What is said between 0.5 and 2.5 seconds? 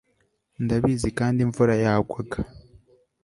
Ndabizi kandi imvura yagwaga